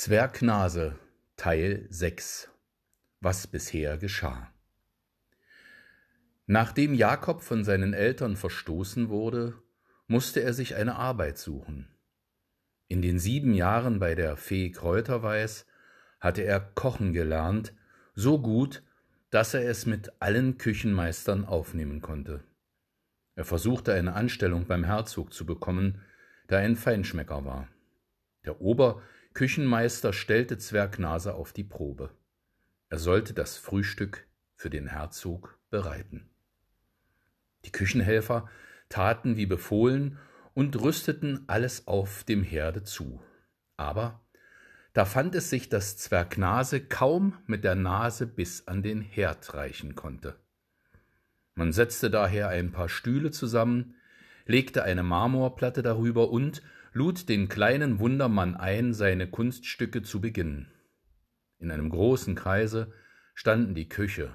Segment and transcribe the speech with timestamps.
[0.00, 0.96] Zwergnase
[1.36, 2.48] Teil 6
[3.18, 4.48] Was bisher geschah
[6.46, 9.54] Nachdem Jakob von seinen Eltern verstoßen wurde,
[10.06, 11.88] musste er sich eine Arbeit suchen.
[12.86, 15.66] In den sieben Jahren bei der Fee Kräuterweiß
[16.20, 17.74] hatte er kochen gelernt,
[18.14, 18.84] so gut,
[19.30, 22.44] dass er es mit allen Küchenmeistern aufnehmen konnte.
[23.34, 26.00] Er versuchte eine Anstellung beim Herzog zu bekommen,
[26.46, 27.66] da er ein Feinschmecker war.
[28.44, 28.60] Der
[29.38, 32.10] Oberküchenmeister stellte Zwergnase auf die Probe.
[32.88, 36.28] Er sollte das Frühstück für den Herzog bereiten.
[37.64, 38.48] Die Küchenhelfer
[38.88, 40.18] taten wie befohlen
[40.54, 43.22] und rüsteten alles auf dem Herde zu.
[43.76, 44.20] Aber
[44.92, 49.94] da fand es sich, dass Zwergnase kaum mit der Nase bis an den Herd reichen
[49.94, 50.34] konnte.
[51.54, 53.94] Man setzte daher ein paar Stühle zusammen,
[54.46, 56.60] legte eine Marmorplatte darüber und
[56.98, 60.66] lud den kleinen Wundermann ein, seine Kunststücke zu beginnen.
[61.60, 62.92] In einem großen Kreise
[63.34, 64.34] standen die Küche,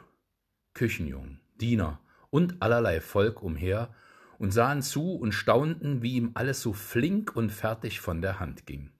[0.73, 3.93] Küchenjungen, Diener und allerlei Volk umher
[4.39, 8.65] und sahen zu und staunten, wie ihm alles so flink und fertig von der Hand
[8.65, 8.91] ging,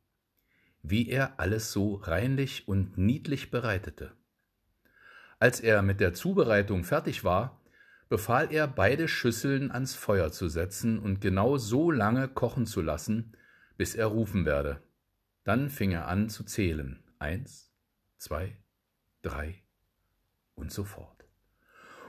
[0.81, 4.11] wie er alles so reinlich und niedlich bereitete.
[5.39, 7.61] Als er mit der Zubereitung fertig war,
[8.09, 13.38] befahl er, beide Schüsseln ans Feuer zu setzen und genau so lange kochen zu lassen,
[13.77, 14.81] bis er rufen werde.
[15.43, 17.03] Dann fing er an zu zählen.
[17.19, 17.71] Eins,
[18.17, 18.57] zwei,
[19.21, 19.63] drei
[20.55, 21.25] und so fort.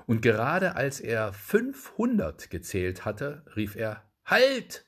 [0.06, 4.86] Und gerade als er fünfhundert gezählt hatte, rief er Halt.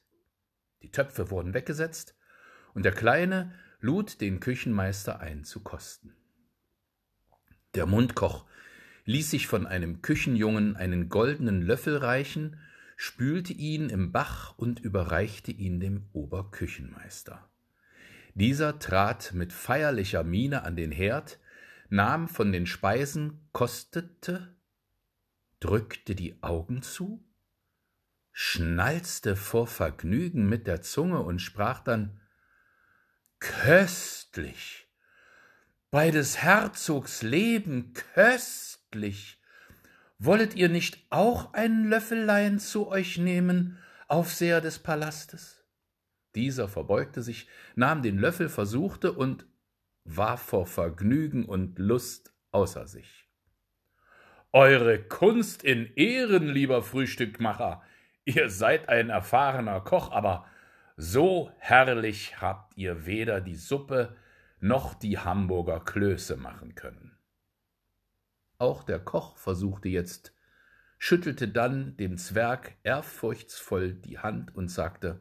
[0.83, 2.15] Die Töpfe wurden weggesetzt,
[2.75, 6.15] und der Kleine lud den Küchenmeister ein zu kosten.
[7.75, 8.47] Der Mundkoch
[9.05, 12.61] ließ sich von einem Küchenjungen einen goldenen Löffel reichen,
[12.97, 17.49] spülte ihn im Bach und überreichte ihn dem Oberküchenmeister.
[18.35, 21.39] Dieser trat mit feierlicher Miene an den Herd,
[21.89, 24.57] nahm von den Speisen, kostete,
[25.61, 27.25] drückte die Augen zu,
[28.33, 32.21] schnalzte vor Vergnügen mit der Zunge und sprach dann
[33.39, 34.87] Köstlich,
[35.91, 39.36] bei des Herzogs Leben köstlich.
[40.19, 43.79] Wollet ihr nicht auch ein Löffelein zu euch nehmen,
[44.09, 45.65] Aufseher des Palastes?
[46.35, 49.47] Dieser verbeugte sich, nahm den Löffel, versuchte und
[50.05, 53.29] war vor Vergnügen und Lust außer sich.
[54.53, 57.83] Eure Kunst in Ehren, lieber Frühstückmacher,
[58.25, 60.47] ihr seid ein erfahrener Koch, aber
[60.97, 64.17] so herrlich habt ihr weder die Suppe
[64.61, 67.19] noch die Hamburger Klöße machen können.
[68.59, 70.33] Auch der Koch versuchte jetzt,
[70.99, 75.21] schüttelte dann dem Zwerg ehrfurchtsvoll die Hand und sagte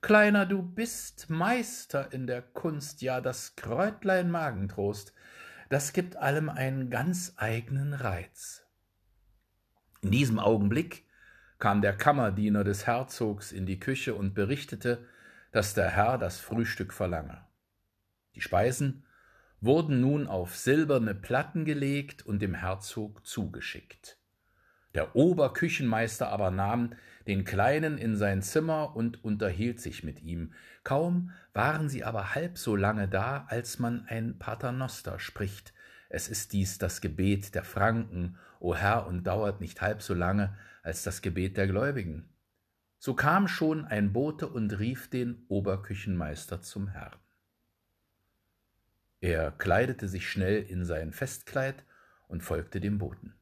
[0.00, 5.14] Kleiner, du bist Meister in der Kunst, ja, das Kräutlein Magentrost,
[5.70, 8.66] das gibt allem einen ganz eigenen Reiz.
[10.02, 11.06] In diesem Augenblick
[11.58, 15.06] kam der Kammerdiener des Herzogs in die Küche und berichtete,
[15.52, 17.46] dass der Herr das Frühstück verlange.
[18.34, 19.03] Die Speisen
[19.60, 24.18] wurden nun auf silberne Platten gelegt und dem Herzog zugeschickt.
[24.94, 26.92] Der Oberküchenmeister aber nahm
[27.26, 30.52] den Kleinen in sein Zimmer und unterhielt sich mit ihm.
[30.84, 35.72] Kaum waren sie aber halb so lange da, als man ein Paternoster spricht.
[36.08, 40.56] Es ist dies das Gebet der Franken, o Herr, und dauert nicht halb so lange
[40.82, 42.28] als das Gebet der Gläubigen.
[42.98, 47.23] So kam schon ein Bote und rief den Oberküchenmeister zum Herrn.
[49.24, 51.82] Er kleidete sich schnell in sein Festkleid
[52.28, 53.34] und folgte dem Boten.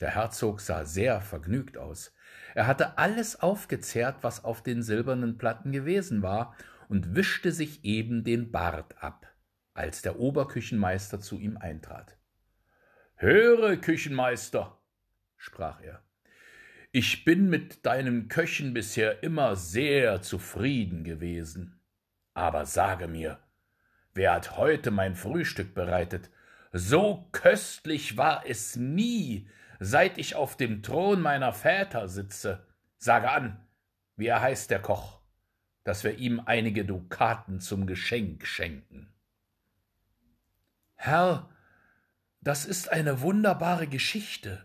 [0.00, 2.12] Der Herzog sah sehr vergnügt aus.
[2.56, 6.56] Er hatte alles aufgezehrt, was auf den silbernen Platten gewesen war,
[6.88, 9.32] und wischte sich eben den Bart ab,
[9.74, 12.16] als der Oberküchenmeister zu ihm eintrat.
[13.14, 14.76] Höre, Küchenmeister,
[15.36, 16.02] sprach er,
[16.90, 21.80] ich bin mit deinem Köchen bisher immer sehr zufrieden gewesen.
[22.32, 23.38] Aber sage mir,
[24.14, 26.30] Wer hat heute mein Frühstück bereitet?
[26.72, 29.48] So köstlich war es nie,
[29.80, 32.64] seit ich auf dem Thron meiner Väter sitze.
[32.96, 33.66] Sage an,
[34.16, 35.20] wie er heißt der Koch,
[35.82, 39.12] dass wir ihm einige Dukaten zum Geschenk schenken.
[40.94, 41.50] Herr,
[42.40, 44.64] das ist eine wunderbare Geschichte,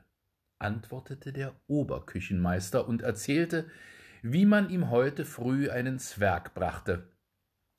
[0.59, 3.67] antwortete der Oberküchenmeister und erzählte,
[4.21, 7.07] wie man ihm heute früh einen Zwerg brachte,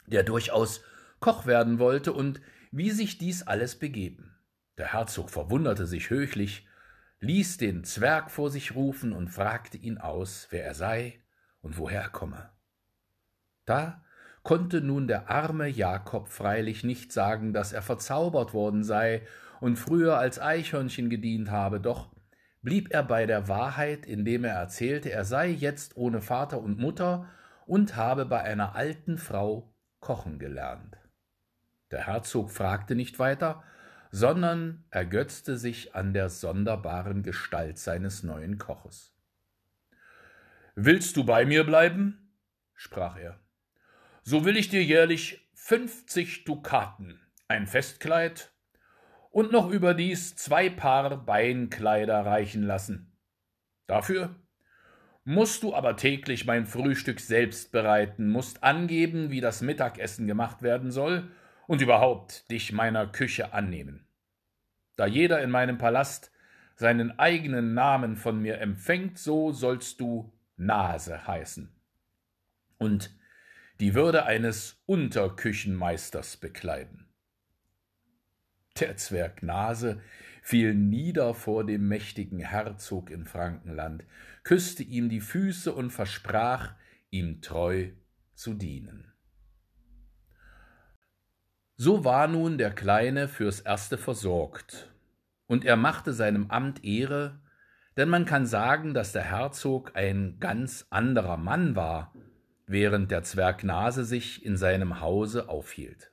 [0.07, 0.83] der durchaus
[1.21, 2.41] Koch werden wollte und
[2.73, 4.35] wie sich dies alles begeben.
[4.79, 6.67] Der Herzog verwunderte sich höchlich,
[7.21, 11.21] ließ den Zwerg vor sich rufen und fragte ihn aus, wer er sei
[11.61, 12.51] und woher er komme.
[13.67, 14.03] Da
[14.43, 19.23] konnte nun der arme Jakob freilich nicht sagen, dass er verzaubert worden sei
[19.61, 22.09] und früher als Eichhörnchen gedient habe, doch
[22.63, 27.29] blieb er bei der Wahrheit, indem er erzählte, er sei jetzt ohne Vater und Mutter
[27.67, 31.00] und habe bei einer alten Frau kochen gelernt.
[31.91, 33.63] Der Herzog fragte nicht weiter,
[34.11, 39.15] sondern ergötzte sich an der sonderbaren Gestalt seines neuen Koches.
[40.75, 42.33] Willst du bei mir bleiben?
[42.75, 43.39] sprach er.
[44.23, 48.53] So will ich dir jährlich fünfzig Dukaten, ein Festkleid
[49.31, 53.17] und noch überdies zwei Paar Beinkleider reichen lassen.
[53.87, 54.35] Dafür
[55.25, 60.91] musst du aber täglich mein Frühstück selbst bereiten, musst angeben, wie das Mittagessen gemacht werden
[60.91, 61.31] soll
[61.71, 64.05] und überhaupt dich meiner Küche annehmen.
[64.97, 66.33] Da jeder in meinem Palast
[66.75, 71.73] seinen eigenen Namen von mir empfängt, so sollst du Nase heißen
[72.79, 73.17] und
[73.79, 77.07] die Würde eines Unterküchenmeisters bekleiden.
[78.81, 80.01] Der Zwerg Nase
[80.43, 84.03] fiel nieder vor dem mächtigen Herzog in Frankenland,
[84.43, 86.75] küsste ihm die Füße und versprach,
[87.11, 87.91] ihm treu
[88.35, 89.10] zu dienen.
[91.83, 94.93] So war nun der Kleine fürs Erste versorgt,
[95.47, 97.41] und er machte seinem Amt Ehre,
[97.97, 102.15] denn man kann sagen, dass der Herzog ein ganz anderer Mann war,
[102.67, 106.13] während der Zwerg Nase sich in seinem Hause aufhielt.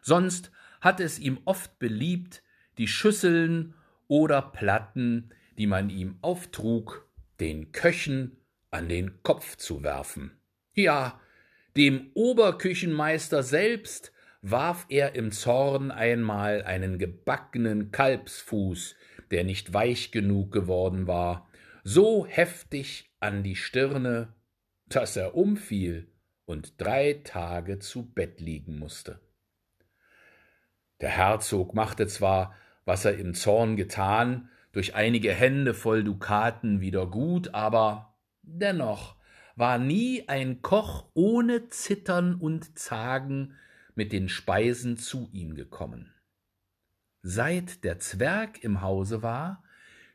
[0.00, 0.50] Sonst
[0.80, 2.42] hat es ihm oft beliebt,
[2.78, 3.74] die Schüsseln
[4.08, 7.06] oder Platten, die man ihm auftrug,
[7.38, 8.38] den Köchen
[8.70, 10.40] an den Kopf zu werfen.
[10.72, 11.20] Ja,
[11.76, 14.13] dem Oberküchenmeister selbst
[14.46, 18.94] warf er im Zorn einmal einen gebackenen Kalbsfuß,
[19.30, 21.48] der nicht weich genug geworden war,
[21.82, 24.34] so heftig an die Stirne,
[24.86, 26.08] dass er umfiel
[26.44, 29.18] und drei Tage zu Bett liegen musste.
[31.00, 32.54] Der Herzog machte zwar,
[32.84, 39.16] was er im Zorn getan, durch einige Hände voll Dukaten wieder gut, aber dennoch
[39.56, 43.54] war nie ein Koch ohne Zittern und Zagen
[43.94, 46.12] mit den Speisen zu ihm gekommen.
[47.22, 49.62] Seit der Zwerg im Hause war,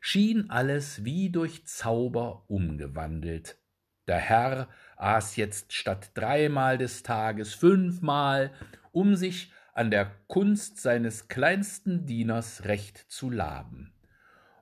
[0.00, 3.58] schien alles wie durch Zauber umgewandelt.
[4.06, 8.52] Der Herr aß jetzt statt dreimal des Tages fünfmal,
[8.92, 13.92] um sich an der Kunst seines kleinsten Dieners recht zu laben.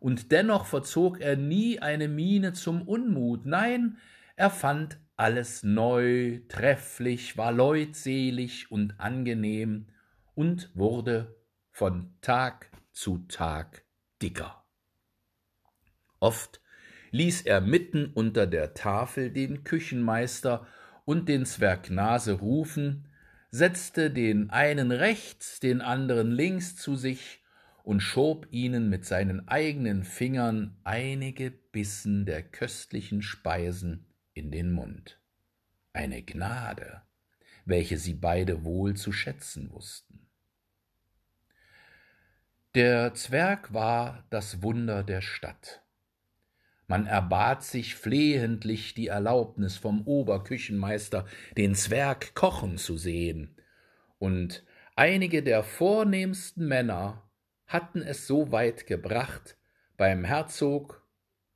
[0.00, 3.98] Und dennoch verzog er nie eine Miene zum Unmut, nein,
[4.36, 9.88] er fand alles neu, trefflich, war leutselig und angenehm
[10.36, 11.36] und wurde
[11.72, 13.82] von Tag zu Tag
[14.22, 14.64] dicker.
[16.20, 16.60] Oft
[17.10, 20.68] ließ er mitten unter der Tafel den Küchenmeister
[21.04, 23.08] und den Zwerg Nase rufen,
[23.50, 27.42] setzte den einen rechts, den anderen links zu sich
[27.82, 34.07] und schob ihnen mit seinen eigenen Fingern einige Bissen der köstlichen Speisen
[34.38, 35.20] in den Mund.
[35.92, 37.02] Eine Gnade,
[37.64, 40.26] welche sie beide wohl zu schätzen wussten.
[42.74, 45.82] Der Zwerg war das Wunder der Stadt.
[46.86, 51.26] Man erbat sich flehentlich die Erlaubnis vom Oberküchenmeister,
[51.56, 53.54] den Zwerg kochen zu sehen,
[54.18, 54.64] und
[54.96, 57.28] einige der vornehmsten Männer
[57.66, 59.56] hatten es so weit gebracht
[59.96, 61.06] beim Herzog,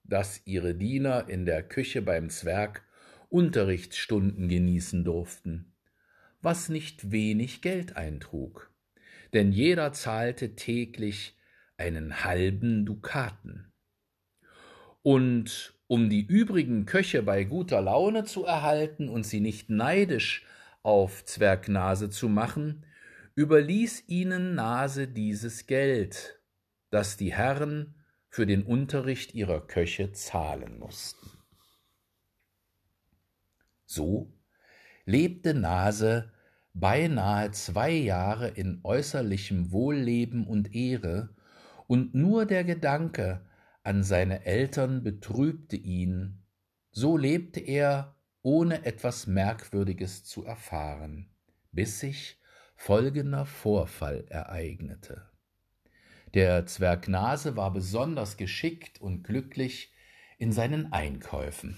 [0.04, 2.82] dass ihre Diener in der Küche beim Zwerg
[3.28, 5.72] Unterrichtsstunden genießen durften,
[6.42, 8.70] was nicht wenig Geld eintrug,
[9.32, 11.36] denn jeder zahlte täglich
[11.76, 13.72] einen halben Dukaten.
[15.02, 20.44] Und um die übrigen Köche bei guter Laune zu erhalten und sie nicht neidisch
[20.82, 22.84] auf Zwergnase zu machen,
[23.34, 26.40] überließ ihnen Nase dieses Geld,
[26.90, 27.94] das die Herren
[28.32, 31.28] für den Unterricht ihrer Köche zahlen mussten.
[33.84, 34.32] So
[35.04, 36.32] lebte Nase
[36.72, 41.28] beinahe zwei Jahre in äußerlichem Wohlleben und Ehre,
[41.86, 43.44] und nur der Gedanke
[43.82, 46.42] an seine Eltern betrübte ihn,
[46.90, 51.28] so lebte er, ohne etwas Merkwürdiges zu erfahren,
[51.70, 52.40] bis sich
[52.76, 55.31] folgender Vorfall ereignete.
[56.34, 59.92] Der Zwerg Nase war besonders geschickt und glücklich
[60.38, 61.76] in seinen Einkäufen.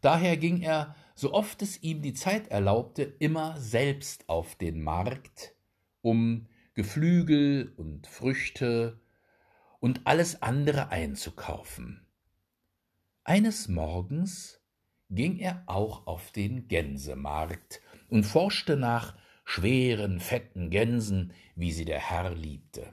[0.00, 5.54] Daher ging er, so oft es ihm die Zeit erlaubte, immer selbst auf den Markt,
[6.00, 9.00] um Geflügel und Früchte
[9.78, 12.06] und alles andere einzukaufen.
[13.24, 14.60] Eines Morgens
[15.10, 17.82] ging er auch auf den Gänsemarkt,
[18.12, 22.92] und forschte nach schweren, fetten Gänsen, wie sie der Herr liebte.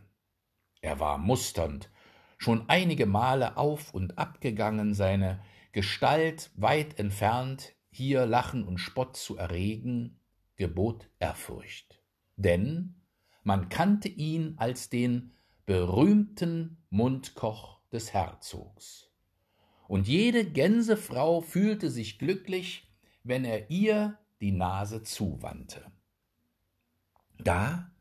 [0.82, 1.90] Er war musternd,
[2.38, 9.38] schon einige Male auf und abgegangen, seine Gestalt weit entfernt, hier Lachen und Spott zu
[9.38, 10.20] erregen,
[10.56, 12.02] gebot Ehrfurcht.
[12.38, 12.96] Denn
[13.44, 15.34] man kannte ihn als den
[15.66, 19.12] berühmten Mundkoch des Herzogs.
[19.88, 22.92] Und jede Gänsefrau fühlte sich glücklich,
[23.24, 25.92] wenn er ihr die Nase zuwandte.
[27.38, 27.92] Da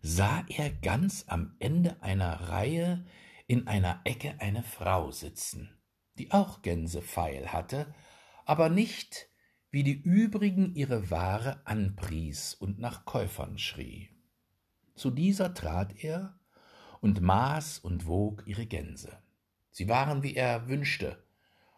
[0.00, 3.04] sah er ganz am Ende einer Reihe
[3.46, 5.70] in einer Ecke eine Frau sitzen,
[6.18, 7.94] die auch Gänsefeil hatte,
[8.44, 9.28] aber nicht
[9.70, 14.10] wie die übrigen ihre Ware anpries und nach Käufern schrie.
[14.94, 16.38] Zu dieser trat er
[17.00, 19.22] und maß und wog ihre Gänse.
[19.70, 21.24] Sie waren, wie er wünschte,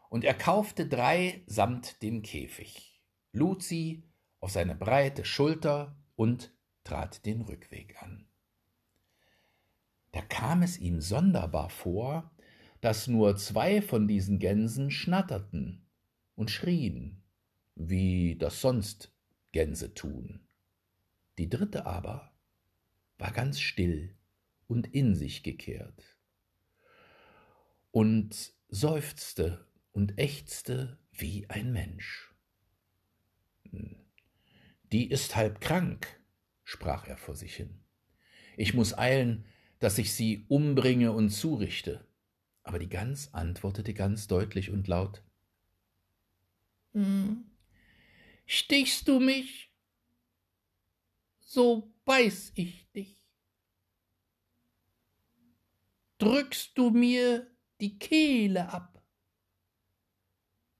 [0.09, 3.01] und er kaufte drei samt dem Käfig,
[3.33, 4.05] lud sie
[4.41, 6.53] auf seine breite Schulter und
[6.85, 8.27] trat den Rückweg an.
[10.13, 12.31] Da kam es ihm sonderbar vor,
[12.81, 15.87] dass nur zwei von diesen Gänsen schnatterten
[16.35, 17.23] und schrien,
[17.75, 19.13] wie das sonst
[19.53, 20.41] Gänse tun.
[21.39, 22.33] Die dritte aber
[23.19, 24.17] war ganz still
[24.67, 26.17] und in sich gekehrt
[27.91, 32.33] und seufzte und ächzte wie ein Mensch.
[34.93, 36.20] Die ist halb krank,
[36.71, 37.81] sprach er vor sich hin.
[38.57, 39.45] Ich muss eilen,
[39.81, 42.07] dass ich sie umbringe und zurichte.
[42.63, 45.25] Aber die Gans antwortete ganz deutlich und laut
[46.93, 47.45] hm,
[48.47, 49.73] Stichst du mich,
[51.41, 53.21] so beiß ich dich.
[56.19, 57.51] Drückst du mir
[57.81, 59.03] die Kehle ab,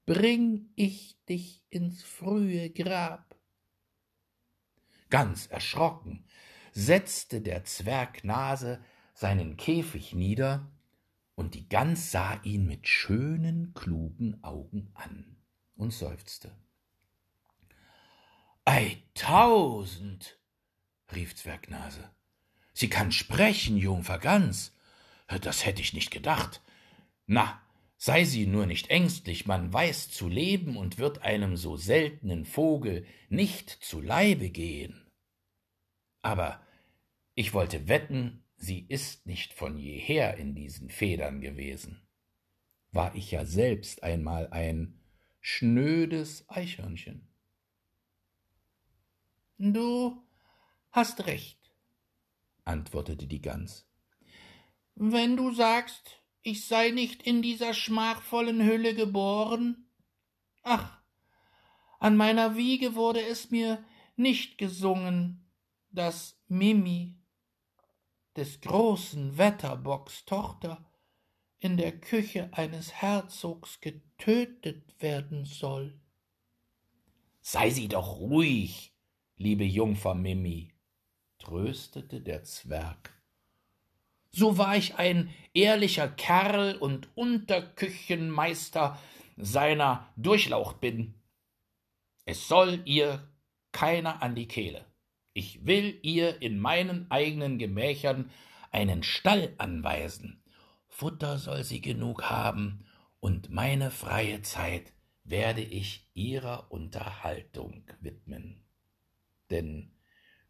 [0.05, 3.30] bring ich dich ins frühe Grab.
[5.11, 6.25] Ganz erschrocken
[6.71, 10.71] setzte der Zwerg Nase seinen Käfig nieder,
[11.35, 15.37] und die Gans sah ihn mit schönen, klugen Augen an
[15.75, 16.55] und seufzte.
[18.65, 20.39] Ei tausend,
[21.13, 22.09] rief Zwergnase,
[22.73, 24.73] sie kann sprechen, Jungfer Gans.
[25.41, 26.61] Das hätte ich nicht gedacht.
[27.25, 27.61] Na,
[28.03, 33.05] sei sie nur nicht ängstlich, man weiß zu leben und wird einem so seltenen Vogel
[33.29, 35.05] nicht zu Leibe gehen.
[36.23, 36.65] Aber
[37.35, 42.01] ich wollte wetten, sie ist nicht von jeher in diesen Federn gewesen.
[42.91, 44.99] War ich ja selbst einmal ein
[45.39, 47.27] schnödes Eichhörnchen.
[49.59, 50.23] Du
[50.91, 51.71] hast recht,
[52.65, 53.87] antwortete die Gans.
[54.95, 59.85] Wenn du sagst, ich sei nicht in dieser schmachvollen Hülle geboren,
[60.63, 61.01] ach,
[61.99, 63.83] an meiner Wiege wurde es mir
[64.15, 65.47] nicht gesungen,
[65.91, 67.19] dass Mimi
[68.35, 70.89] des großen Wetterbocks Tochter
[71.59, 75.99] in der Küche eines Herzogs getötet werden soll.
[77.41, 78.95] Sei sie doch ruhig,
[79.35, 80.73] liebe Jungfer Mimi,
[81.37, 83.20] tröstete der Zwerg.
[84.31, 88.97] So war ich ein ehrlicher Kerl und Unterküchenmeister
[89.37, 91.15] seiner Durchlaucht bin.
[92.25, 93.27] Es soll ihr
[93.71, 94.85] keiner an die Kehle.
[95.33, 98.29] Ich will ihr in meinen eigenen Gemächern
[98.71, 100.43] einen Stall anweisen.
[100.87, 102.85] Futter soll sie genug haben,
[103.19, 108.63] und meine freie Zeit werde ich ihrer Unterhaltung widmen.
[109.51, 109.91] Denn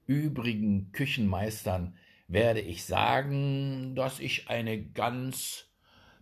[0.05, 1.97] übrigen Küchenmeistern
[2.31, 5.65] werde ich sagen, dass ich eine Gans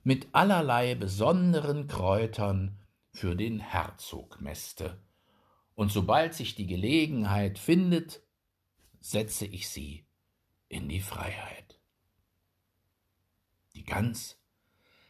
[0.04, 2.80] mit allerlei besonderen Kräutern
[3.14, 5.00] für den Herzog mäste,
[5.76, 8.22] und sobald sich die Gelegenheit findet,
[9.00, 10.08] setze ich sie
[10.68, 11.80] in die Freiheit.
[13.76, 14.42] Die Gans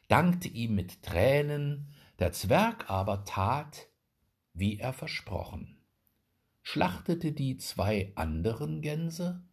[0.09, 1.87] dankte ihm mit Tränen,
[2.19, 3.87] der Zwerg aber tat,
[4.53, 5.81] wie er versprochen,
[6.61, 9.43] schlachtete die zwei anderen Gänse,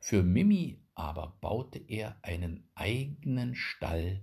[0.00, 4.20] für Mimi aber baute er einen eigenen Stall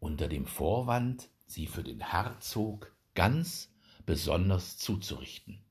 [0.00, 3.72] unter dem Vorwand, sie für den Herzog ganz
[4.04, 5.64] besonders zuzurichten.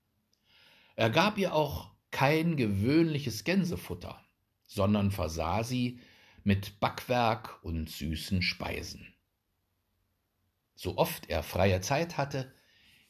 [0.96, 4.24] Er gab ihr auch kein gewöhnliches Gänsefutter,
[4.64, 6.00] sondern versah sie
[6.44, 9.14] mit Backwerk und süßen Speisen.
[10.76, 12.52] So oft er freie Zeit hatte,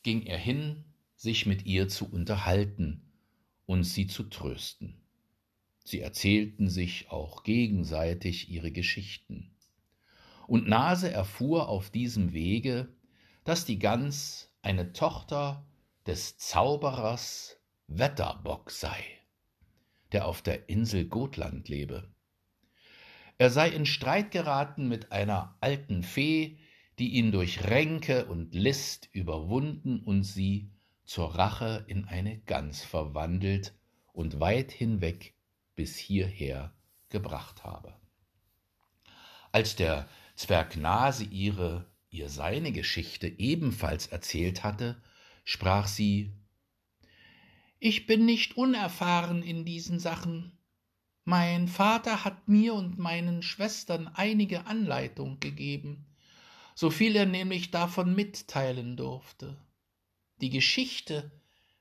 [0.03, 0.83] ging er hin,
[1.15, 3.13] sich mit ihr zu unterhalten
[3.65, 5.00] und sie zu trösten.
[5.83, 9.51] Sie erzählten sich auch gegenseitig ihre Geschichten.
[10.47, 12.89] Und Nase erfuhr auf diesem Wege,
[13.43, 15.65] dass die Gans eine Tochter
[16.05, 17.57] des Zauberers
[17.87, 19.03] Wetterbock sei,
[20.11, 22.11] der auf der Insel Gotland lebe.
[23.37, 26.59] Er sei in Streit geraten mit einer alten Fee,
[26.99, 30.69] die ihn durch Ränke und List überwunden und sie
[31.05, 33.73] zur Rache in eine Gans verwandelt
[34.13, 35.33] und weit hinweg
[35.81, 36.71] bis hierher
[37.09, 37.95] gebracht habe.
[39.51, 45.01] Als der Zwerg Nase ihre, ihr seine Geschichte ebenfalls erzählt hatte,
[45.43, 46.33] sprach sie
[47.79, 50.51] Ich bin nicht unerfahren in diesen Sachen.
[51.23, 56.05] Mein Vater hat mir und meinen Schwestern einige Anleitung gegeben,
[56.75, 59.57] so viel er nämlich davon mitteilen durfte.
[60.41, 61.31] Die Geschichte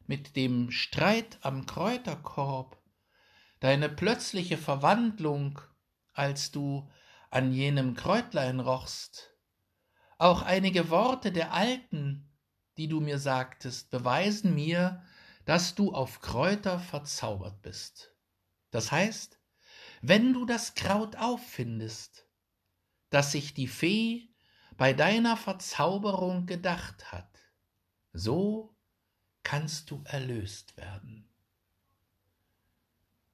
[0.07, 2.80] mit dem Streit am Kräuterkorb,
[3.61, 5.61] deine plötzliche Verwandlung,
[6.13, 6.91] als du
[7.31, 9.31] an jenem Kräutlein rochst,
[10.19, 12.31] auch einige Worte der Alten,
[12.77, 15.03] die du mir sagtest, beweisen mir,
[15.45, 18.15] dass du auf Kräuter verzaubert bist.
[18.71, 19.39] Das heißt,
[20.03, 22.27] wenn du das Kraut auffindest,
[23.11, 24.35] das sich die Fee
[24.77, 27.39] bei deiner Verzauberung gedacht hat,
[28.13, 28.77] so
[29.43, 31.30] kannst du erlöst werden.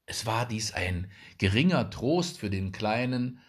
[0.06, 3.40] Es war dies ein geringer Trost für den Kleinen,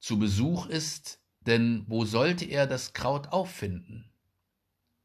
[0.00, 4.10] zu Besuch ist, denn wo sollte er das Kraut auffinden?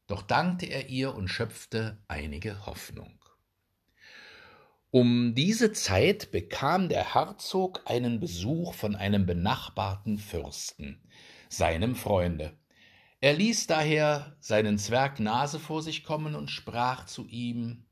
[0.08, 3.18] Doch dankte er ihr und schöpfte einige Hoffnung.
[4.90, 11.02] Um diese Zeit bekam der Herzog einen Besuch von einem benachbarten Fürsten,
[11.50, 12.56] seinem Freunde.
[13.20, 17.84] Er ließ daher seinen Zwerg Nase vor sich kommen und sprach zu ihm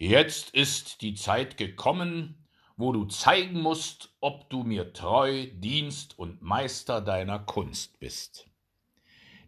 [0.00, 6.40] Jetzt ist die Zeit gekommen, wo du zeigen musst, ob du mir treu Dienst und
[6.40, 8.48] Meister deiner Kunst bist.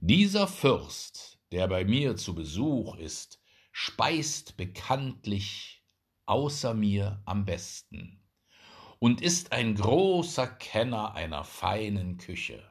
[0.01, 3.41] Dieser Fürst, der bei mir zu Besuch ist,
[3.71, 5.85] speist bekanntlich
[6.27, 8.21] außer mir am besten
[8.99, 12.69] und ist ein großer Kenner einer feinen Küche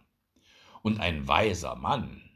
[0.82, 2.30] und ein weiser Mann.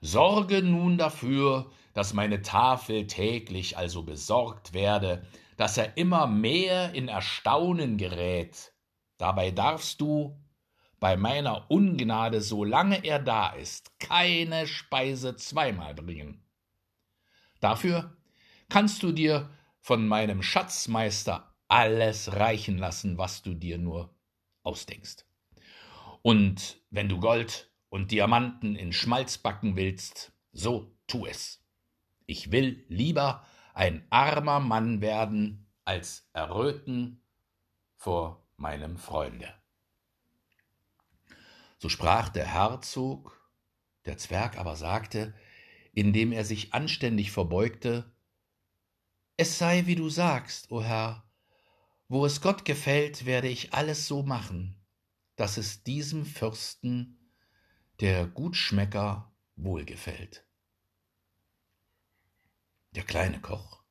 [0.00, 5.24] Sorge nun dafür, dass meine Tafel täglich also besorgt werde,
[5.56, 8.72] dass er immer mehr in Erstaunen gerät.
[9.16, 10.38] Dabei darfst du
[10.98, 16.42] bei meiner Ungnade, solange er da ist, keine Speise zweimal bringen.
[17.60, 18.16] Dafür
[18.68, 24.14] kannst du dir von meinem Schatzmeister alles reichen lassen, was du dir nur
[24.62, 25.24] ausdenkst.
[26.22, 31.63] Und wenn du Gold und Diamanten in Schmalz backen willst, so tu es.
[32.26, 37.20] Ich will lieber ein armer Mann werden, als erröten
[37.96, 39.52] vor meinem Freunde.
[41.78, 43.38] So sprach der Herzog,
[44.06, 45.34] der Zwerg aber sagte,
[45.92, 48.10] indem er sich anständig verbeugte,
[49.36, 51.28] es sei, wie du sagst, o Herr,
[52.08, 54.80] wo es Gott gefällt, werde ich alles so machen,
[55.36, 57.18] dass es diesem Fürsten,
[58.00, 60.46] der Gutschmecker, wohlgefällt.
[62.94, 63.82] Der kleine Koch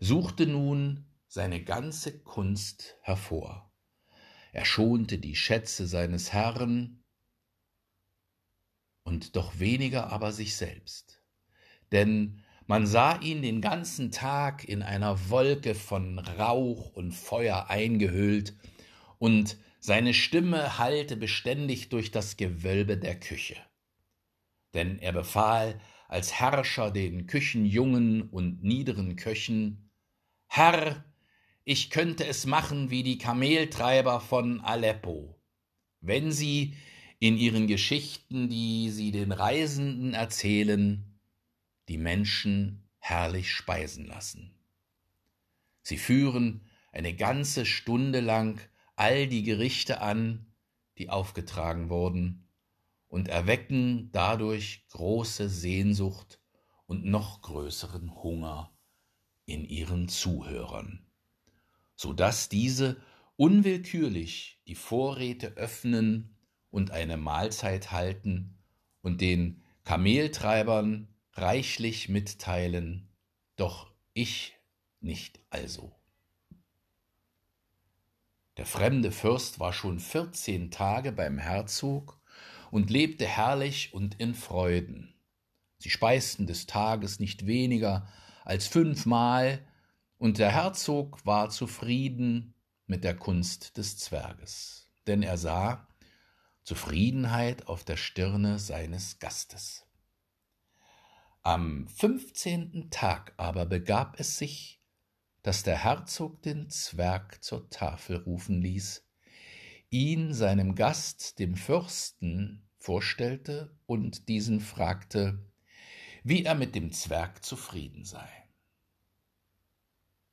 [0.00, 3.72] suchte nun seine ganze Kunst hervor.
[4.52, 7.04] Er schonte die Schätze seines Herrn
[9.04, 11.22] und doch weniger aber sich selbst.
[11.92, 18.56] Denn man sah ihn den ganzen Tag in einer Wolke von Rauch und Feuer eingehüllt,
[19.18, 23.56] und seine Stimme hallte beständig durch das Gewölbe der Küche.
[24.74, 29.90] Denn er befahl als Herrscher den Küchenjungen und niederen Köchen.
[30.46, 31.04] Herr,
[31.64, 35.38] ich könnte es machen wie die Kameltreiber von Aleppo,
[36.00, 36.74] wenn sie
[37.20, 41.20] in ihren Geschichten, die sie den Reisenden erzählen,
[41.88, 44.54] die Menschen herrlich speisen lassen.
[45.82, 48.60] Sie führen eine ganze Stunde lang
[48.96, 50.46] all die Gerichte an,
[50.96, 52.47] die aufgetragen wurden,
[53.08, 56.40] und erwecken dadurch große Sehnsucht
[56.86, 58.72] und noch größeren Hunger
[59.46, 61.06] in ihren Zuhörern,
[61.94, 63.00] so dass diese
[63.36, 66.36] unwillkürlich die Vorräte öffnen
[66.70, 68.58] und eine Mahlzeit halten
[69.00, 73.08] und den Kameltreibern reichlich mitteilen,
[73.56, 74.54] doch ich
[75.00, 75.94] nicht also.
[78.56, 82.17] Der fremde Fürst war schon vierzehn Tage beim Herzog
[82.70, 85.14] und lebte herrlich und in Freuden.
[85.78, 88.08] Sie speisten des Tages nicht weniger
[88.44, 89.64] als fünfmal,
[90.16, 92.54] und der Herzog war zufrieden
[92.86, 95.86] mit der Kunst des Zwerges, denn er sah
[96.64, 99.86] Zufriedenheit auf der Stirne seines Gastes.
[101.42, 104.82] Am fünfzehnten Tag aber begab es sich,
[105.42, 109.07] dass der Herzog den Zwerg zur Tafel rufen ließ,
[109.90, 115.38] ihn seinem Gast, dem Fürsten, vorstellte und diesen fragte,
[116.24, 118.28] wie er mit dem Zwerg zufrieden sei.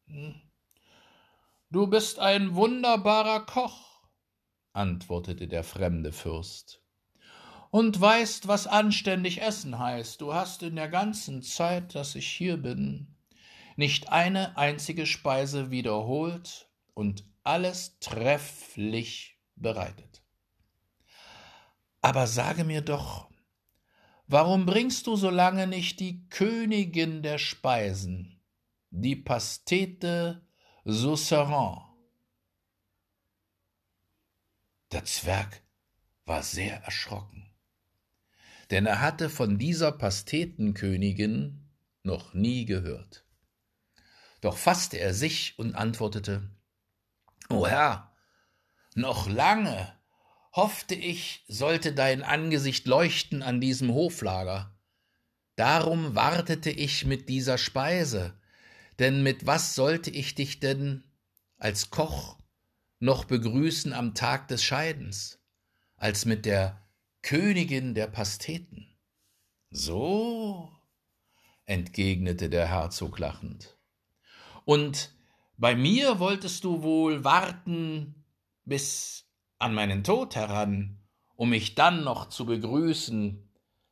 [0.08, 0.42] Hm.
[1.72, 4.04] Du bist ein wunderbarer Koch,
[4.74, 6.82] antwortete der fremde Fürst,
[7.72, 10.22] und weißt, was anständig essen heißt.
[10.22, 13.16] Du hast in der ganzen Zeit, dass ich hier bin,
[13.76, 20.22] nicht eine einzige Speise wiederholt und alles trefflich bereitet.
[22.02, 23.30] Aber sage mir doch,
[24.28, 28.40] warum bringst du so lange nicht die Königin der Speisen,
[28.92, 30.46] die Pastete
[30.84, 31.82] Sausserin?
[34.92, 35.64] Der Zwerg
[36.26, 37.50] war sehr erschrocken,
[38.70, 41.70] denn er hatte von dieser Pastetenkönigin
[42.04, 43.26] noch nie gehört.
[44.42, 46.52] Doch fasste er sich und antwortete
[47.50, 48.15] O Herr,
[48.96, 49.94] noch lange
[50.52, 54.74] hoffte ich, sollte dein Angesicht leuchten an diesem Hoflager.
[55.58, 58.40] Darum wartete ich mit dieser Speise,
[59.00, 61.04] denn mit was sollte ich dich denn
[61.58, 62.38] als Koch
[63.00, 65.40] noch begrüßen am Tag des Scheidens,
[65.98, 66.82] als mit der
[67.22, 68.96] Königin der Pasteten?
[69.72, 70.72] So,
[71.66, 73.78] entgegnete der Herzog lachend.
[74.64, 75.14] Und
[75.58, 78.25] bei mir wolltest du wohl warten
[78.66, 79.26] bis
[79.60, 81.00] an meinen Tod heran,
[81.36, 83.50] um mich dann noch zu begrüßen,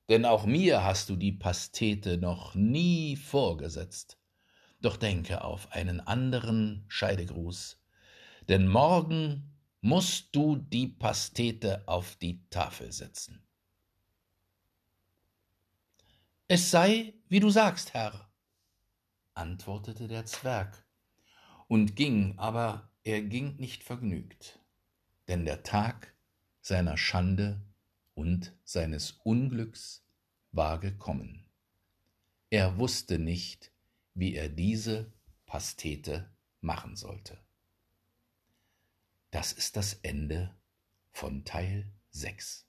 [0.09, 4.17] denn auch mir hast du die Pastete noch nie vorgesetzt.
[4.81, 7.81] Doch denke auf einen anderen Scheidegruß,
[8.49, 13.43] denn morgen musst du die Pastete auf die Tafel setzen.
[16.47, 18.29] Es sei, wie du sagst, Herr,
[19.33, 20.85] antwortete der Zwerg
[21.67, 24.59] und ging, aber er ging nicht vergnügt,
[25.27, 26.13] denn der Tag
[26.61, 27.61] seiner Schande
[28.13, 30.03] und seines Unglücks
[30.51, 31.45] war gekommen.
[32.49, 33.71] Er wusste nicht,
[34.13, 35.11] wie er diese
[35.45, 36.31] Pastete
[36.61, 37.37] machen sollte.
[39.31, 40.55] Das ist das Ende
[41.11, 42.67] von Teil 6.